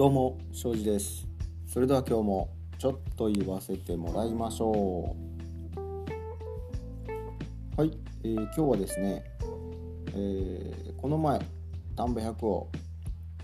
[0.00, 1.28] どうも庄司です。
[1.66, 2.48] それでは今日も
[2.78, 5.14] ちょっと言わせてもらいましょ
[5.76, 5.78] う。
[7.78, 7.92] はい、
[8.24, 9.22] えー、今日はですね、
[10.14, 11.38] えー、この前
[11.94, 12.70] 田んぼ100を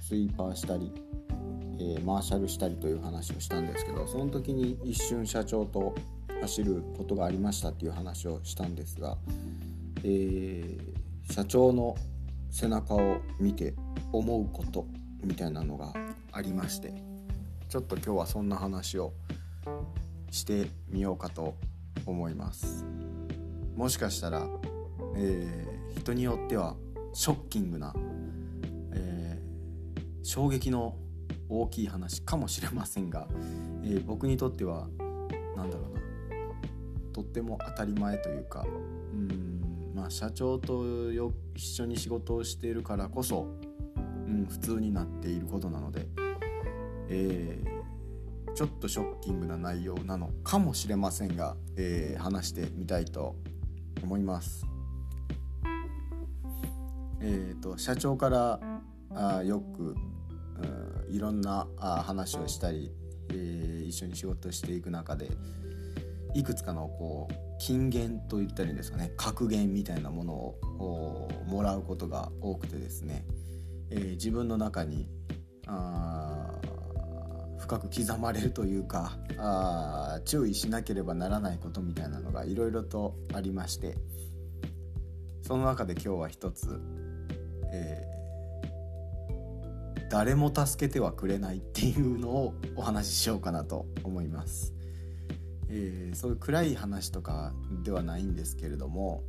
[0.00, 0.94] スイーパーしたり、
[1.78, 5.94] えー、マーシャルしたりという話をしたんですけどその時に一瞬社長と
[6.40, 9.18] 走ることがありましたっていう話をしたんですが、
[10.04, 11.96] えー、社長の
[12.48, 13.74] 背中を見て
[14.10, 14.86] 思うこと
[15.22, 15.92] みたいなのが
[16.36, 16.92] ありまして
[17.70, 19.14] ちょっと今日はそんな話を
[20.30, 21.54] してみようかと
[22.04, 22.84] 思います。
[23.74, 24.46] もしかしたら、
[25.16, 26.76] えー、人によっては
[27.12, 27.94] ショッキングな、
[28.92, 30.96] えー、衝撃の
[31.48, 33.26] 大きい話かもしれませんが、
[33.82, 34.88] えー、僕にとっては
[35.56, 36.00] 何だろうな
[37.12, 38.64] とっても当たり前というか
[39.12, 43.46] うんまあ社長とよ一緒に仕事をしているからこそ、
[44.26, 46.06] うん、普通になっていることなので、
[47.08, 53.36] えー、ちょっとショッキングな内容なのかもしれませんが、えー、話してみたいと
[54.02, 54.66] 思います。
[57.20, 58.60] えーと、社長から
[59.10, 59.96] あよく
[61.08, 62.92] いろんなあ話をしたり、
[63.30, 65.30] えー、一緒に仕事していく中で
[66.34, 73.24] いくつかのこう金言と言ったりですかね格言みたいなものをもらうことが多くてですね、
[73.90, 75.08] えー、自分の中に
[75.66, 76.35] あ
[77.66, 83.96] 深く刻まれるというかあ注意しなければならないことみたいなのがいろいろとありまして
[85.42, 86.80] その中で今日は一つ、
[87.72, 94.74] えー、誰も助けてはくれないっていうのをお話ししようかなと思います。
[95.68, 97.52] えー、そういう暗い話とか
[97.84, 99.24] ではないんですけれども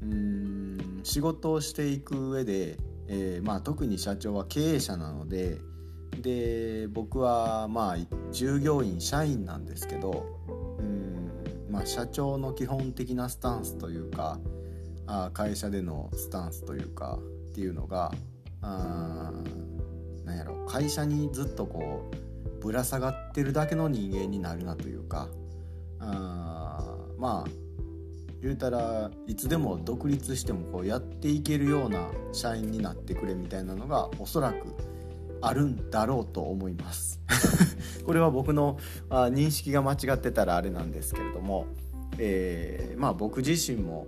[0.00, 2.76] うん仕事をしていく上で、
[3.08, 5.60] えー、まあ、特に社長は経営者なので
[6.20, 7.96] で僕はまあ
[8.30, 10.26] 従業員社員なんですけど
[10.78, 11.30] うん、
[11.70, 14.38] まあ、社長の基本的なスタンスというか
[15.06, 17.18] あ会社でのスタンスというか
[17.50, 18.12] っていうのが
[18.60, 19.32] あ
[20.24, 25.28] なんやろ会社にずっとこうぶら下がってるだけの人間になるなというか
[25.98, 27.50] あまあ
[28.40, 34.74] 言うたらいつでも独立してもこうやっていけるような社員になってくれみたいなのがおそらく
[35.42, 37.20] あるんだろうと思います。
[38.06, 38.78] これは僕の
[39.10, 41.66] あ認識が間違ってたらあれなんですけれども、
[42.18, 44.06] えー、まあ僕自身も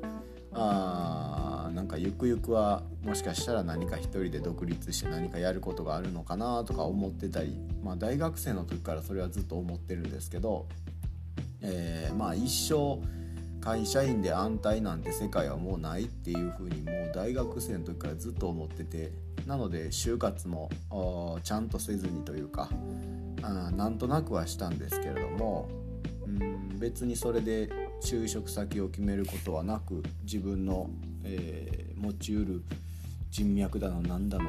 [0.53, 10.67] あなんかゆくゆくはもしかしたら何か一人で独立して何かやることがあるのかなとか思ってたり、まあ、大学生の時からそれはずっと思ってるんですけど
[11.65, 13.01] えー、まあ一生
[13.65, 19.11] 会社員で安泰なんて世界はもうないっていう風にもう大学生の時からずっと思ってて
[19.47, 20.69] なので就活も
[21.43, 22.69] ちゃんとせずにというか
[23.41, 25.71] あなんとなくはしたんですけれども
[26.27, 27.71] うん別にそれで
[28.03, 30.91] 就職先を決めることはなく自分の、
[31.25, 32.63] えー、持ちうる
[33.31, 34.45] 人脈だのなんだの、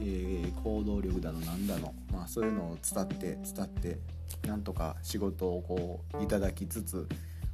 [0.00, 3.98] えー、行動力だのなんだの、まあ、そういうのを伝って伝って
[4.46, 7.08] なんとか仕事をこういただきつつ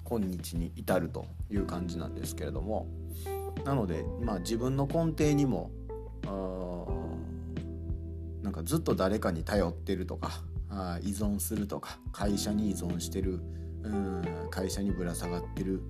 [0.09, 2.89] 今日に至るという感じなんですけれども
[3.65, 5.71] なので、まあ、自分の根底にも
[8.43, 13.41] なんかずっと誰かに頼ってるとかあ依存するとか会社に依存してる
[13.83, 15.83] うん会社にぶら下がってる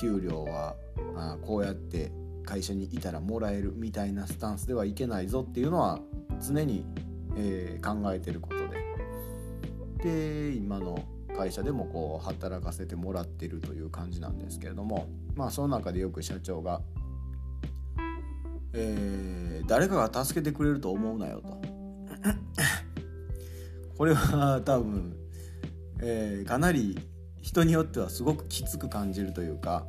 [0.00, 0.76] 給料は
[1.16, 2.10] あこうやって
[2.44, 6.00] 会社にいたらもらえるみたいなスタンスではいけないぞっていうのは
[6.40, 6.84] 常に、
[7.36, 8.86] えー、考えてることで。
[10.06, 10.98] 今の
[11.36, 16.80] 会社でもこう働かせてもらってるという感じなんですけれどもまあその中でよく社長が、
[18.72, 21.60] えー、誰かが助けてくれると思うなよと。
[23.96, 25.16] これは多分、
[26.00, 26.98] えー、かなり
[27.40, 29.86] 人によってはすごくきつく感じるというか、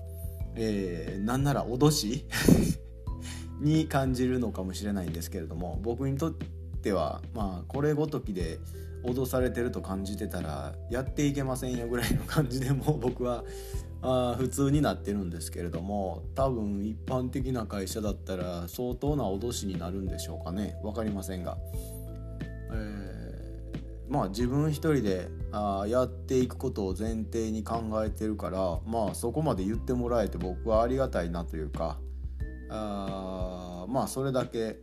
[0.56, 2.26] えー、なんなら脅し
[3.60, 6.34] に感じるのかもしれないんですけれども僕にとっ
[6.82, 8.60] てはまあこれごときで
[9.08, 13.44] 脅されてると感じてたらやっていけませんよぐらいの感じでもう 僕は
[14.02, 20.80] あ普通になってるんですけれども多分一般的な会社だったら相当な脅しになるんでしょうかね。
[20.84, 21.58] 分かりませんが、
[22.72, 32.00] えー、まあ自分一人であやっていくことを前提に考えてるからまあそこまで言ってもらえて僕はありがたいなというか
[32.70, 34.80] あまあそれだけ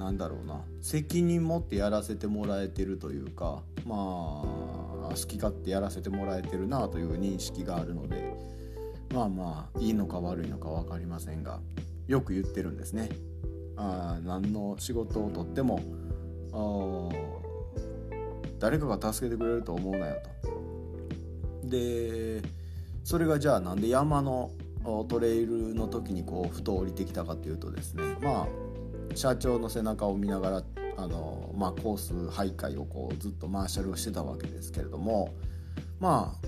[0.00, 8.34] なんだろうな責任持ってやらせてもらえてるというかまあ好き勝手やらせてもらえてるなという認識があるので
[9.12, 11.60] まあまあいいのか悪いのか分かりませんが
[12.08, 13.10] よく言ってるんですね。
[13.76, 15.80] あ何の仕事をとっても
[18.58, 20.16] 誰かが助けてくれると思うなよ
[21.62, 21.68] と。
[21.68, 22.42] で
[23.04, 24.50] それがじゃあなんで山の
[25.08, 28.69] トレイルの時にこうふと降りてきたかっていうとですねまあ
[29.14, 30.62] 社長の背中を見ながら
[30.96, 35.34] あの、まあ、コース徘徊をこうずっとマーシャルをしてたわけですけれども
[35.98, 36.46] まあ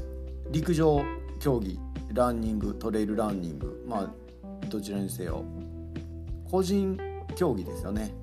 [0.51, 1.03] 陸上
[1.41, 1.79] 競技
[2.13, 5.45] ランニングトレイルランニングまあどちらにせよ
[6.51, 6.99] 個人
[7.35, 8.15] 競技ですよね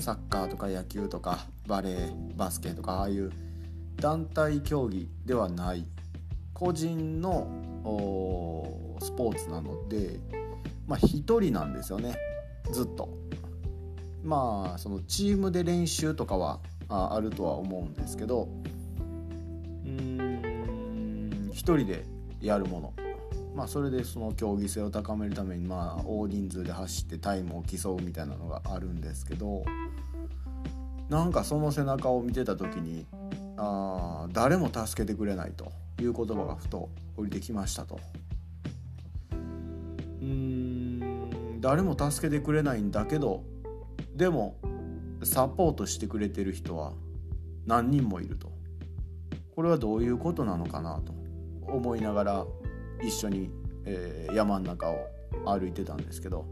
[0.00, 3.32] サッカーとか野球とかバレーバスケとかああいう
[3.96, 5.86] 団体競技ではない
[6.52, 7.48] 個人の
[9.00, 10.20] スポーツなので
[10.86, 12.16] まあ一人なんですよね
[12.70, 13.08] ずっと。
[14.28, 16.60] まあそのチームで練習とかは
[16.90, 18.48] ああるとは思うんですけど
[19.86, 22.04] うん一人で
[22.42, 22.92] やるもの
[23.54, 29.64] まあそれでその競技性を高めるためにまあ大人数で走ってタイムを競うみたいなのがあるんですけど
[31.08, 33.06] なんかその背中を見てた時に
[33.56, 35.72] あ誰も助けてくれないと
[36.02, 37.98] いう言葉がふと降りてきましたと。
[40.20, 43.42] うん誰も助けてくれないんだけど
[44.18, 44.56] でも
[45.22, 46.92] サポートしてくれてる人は
[47.66, 48.50] 何人もいると。
[49.54, 51.12] これはどういうことなのかなと
[51.62, 52.46] 思いながら
[53.00, 53.50] 一緒に、
[53.84, 55.08] えー、山の中を
[55.46, 56.44] 歩いてたんですけど。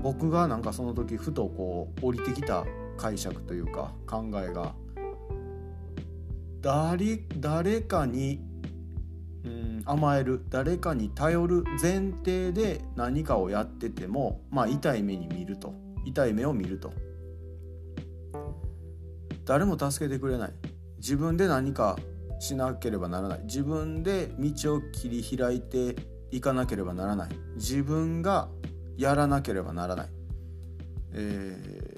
[0.00, 2.64] 僕がなんかその時ふとこう降りてきた
[2.96, 4.74] 解釈というか考えが
[6.62, 8.40] 誰誰かに
[9.84, 10.42] 甘える。
[10.48, 15.74] 誰かに頼る前提で何かをやっててもまあ痛い目に見ると。
[16.04, 16.92] 痛い目を見ると。
[19.44, 20.52] 誰も助けてくれない。
[20.98, 21.98] 自分で何か
[22.38, 23.40] しなければならない。
[23.44, 25.96] 自分で道を切り開いて
[26.30, 27.30] いかなければならない。
[27.56, 28.48] 自分が
[28.96, 30.08] やらなければならない、
[31.14, 31.94] え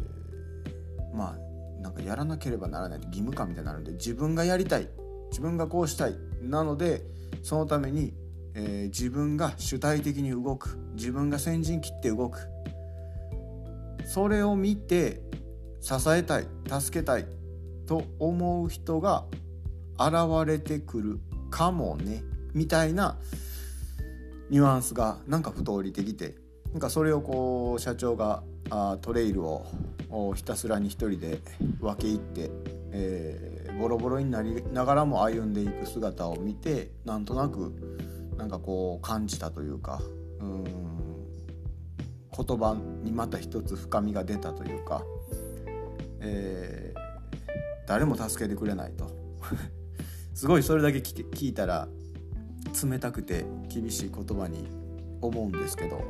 [1.12, 4.88] ー、まあなんかやらなければならない義務感みたいになるんで自分がやりたい。
[5.30, 6.16] 自分がこうしたい。
[6.42, 7.02] なので
[7.42, 8.14] そのために、
[8.54, 10.78] えー、自分が主体的に動く。
[10.94, 12.38] 自分が先陣切って動く。
[14.04, 15.22] それを見て
[15.80, 17.26] 支えたい助けたい
[17.86, 19.24] と思う人が
[19.98, 20.14] 現
[20.46, 21.20] れてくる。
[21.50, 22.22] かもね。
[22.54, 23.18] みたいな
[24.50, 26.34] ニュアンスがなんかふと降りてきて。
[26.72, 29.66] なんかそれをこう社長があトレイルを
[30.34, 31.40] ひたすらに一人で
[31.80, 32.50] 分け入って、
[32.94, 37.74] えー、ボロボロになりながらも歩んでいく姿を見てなんとなく
[38.36, 40.02] なんかこう感じたというか
[40.40, 40.64] うん
[42.34, 45.02] 言葉にまた一つ深みが出たというか、
[46.20, 47.00] えー、
[47.86, 49.10] 誰も助けてくれないと。
[50.34, 51.88] すごいそれだけ聞いたら
[52.82, 54.66] 冷たくて厳しい言葉に
[55.20, 56.00] 思うんですけど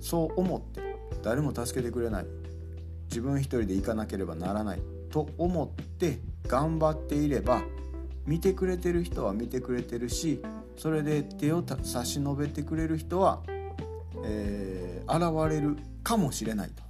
[0.00, 0.80] そう思って
[1.22, 2.26] 誰も助けてくれない。
[3.08, 4.97] 自分一人で行かなければならない。
[5.10, 7.62] と思って頑張っていれば
[8.26, 10.42] 見てくれてる人は見てくれてるし
[10.76, 13.42] それで手を差し伸べてくれる人は、
[14.24, 16.82] えー、現れるかもしれないと。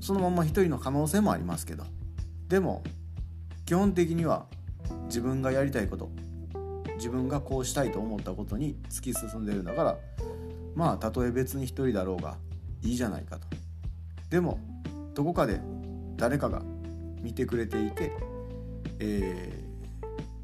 [0.00, 1.84] そのまま一人の可能性もありますけど。
[2.48, 2.82] でも
[3.66, 4.46] 基本的には
[5.06, 6.10] 自分がやりたいこと
[6.96, 9.98] 自分がこうしたいと思ったことに突き進んでるんだから
[10.74, 12.38] まあたとえ別に一人だろうが
[12.82, 13.46] いいじゃないかと。
[14.30, 14.60] でも
[15.14, 15.60] どこかで
[16.16, 16.62] 誰かが
[17.20, 18.12] 見てくれていて、
[19.00, 19.64] え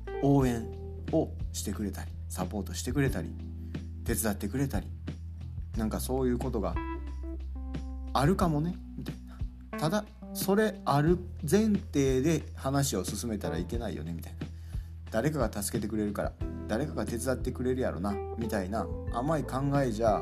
[0.07, 0.67] ー、応援
[1.13, 3.31] をしてくれたりサポートしてくれたり
[4.05, 4.87] 手伝ってくれたり
[5.77, 6.75] なんかそういうことが
[8.13, 9.15] あるかもねみたい
[9.73, 9.79] な。
[9.79, 10.05] ただ
[10.35, 14.47] それある前提で話を進めたらいけないよねみたいな。
[15.11, 16.33] 誰かが助けてくれるから
[16.67, 20.21] 誰かが手伝ってくれるやろなみたいな甘い考えじゃ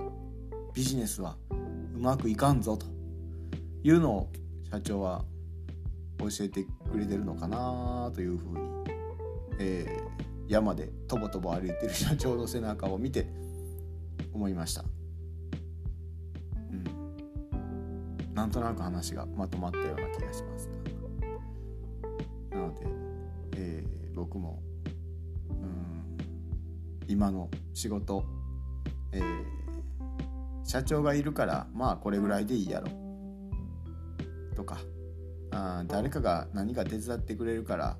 [0.74, 2.84] ビジネスはうまくいかんぞと
[3.82, 4.28] いうのを
[4.70, 5.24] 社長は
[6.30, 8.58] 教えてくれてるのかなというふうに、
[9.58, 13.26] えー、山でとぼとぼ歩いてる社長の背中を見て
[14.32, 14.84] 思いました。
[16.70, 20.70] うん、なんとなく話がまとまったような気がします
[22.50, 22.86] なので、
[23.56, 24.62] えー、僕も
[27.08, 28.24] 今の仕事、
[29.12, 29.44] えー、
[30.64, 32.88] 社長がいるからまあこれぐらいでいいやろ。
[34.54, 34.78] とか
[35.52, 37.96] あ誰かが何か手伝ってくれるから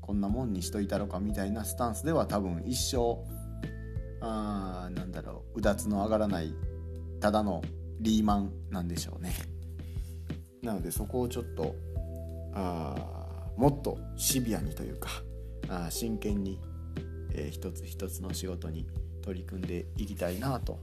[0.00, 3.18] こんなもんにしといたろかみたいなスタンスでは多分一生
[4.20, 6.54] あなんだろううだつの上がらない
[7.20, 7.62] ただの
[8.00, 9.32] リーマンなんでしょうね。
[10.62, 11.74] なのでそこをちょっと
[12.54, 12.94] あ
[13.56, 15.10] もっとシビアにというか
[15.68, 16.58] あ真剣に
[17.36, 18.86] えー、一つ一つの仕事に
[19.22, 20.78] 取り組んでいきたいなと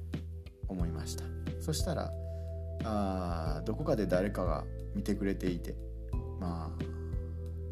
[0.68, 1.24] 思いました。
[1.60, 2.12] そしたら
[2.86, 4.64] あどこかで誰かが
[4.96, 5.76] 見てくれていて
[6.44, 6.70] ま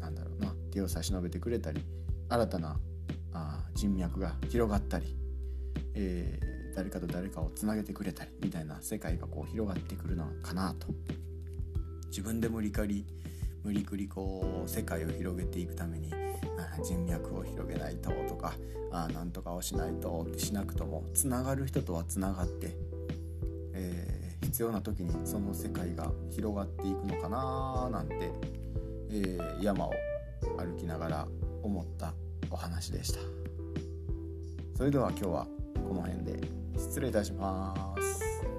[0.00, 0.54] なんだろうな。
[0.70, 1.84] 手を差し伸べてくれたり
[2.30, 2.80] 新たな
[3.34, 5.14] あ人脈が広がったり、
[5.94, 10.86] えー、誰かと誰かをつなげてくれたりみたいな世界がこう広がってくるのかなと。
[12.08, 13.04] 自分で無理かり
[13.62, 16.10] 無理くりこう世界を広げていくために
[16.82, 18.54] 人脈を広げないととか
[18.90, 22.76] あなんとかをしないとってしなくともつながる人とはつながって、
[24.52, 28.30] 必要な時にその世界が広がっていくのかななんて、
[29.10, 29.92] えー、山を
[30.58, 31.28] 歩きながら
[31.62, 32.12] 思った
[32.50, 33.20] お話でした。
[34.76, 35.46] それでは今日は
[35.88, 36.40] この辺で
[36.76, 38.51] 失礼いたします。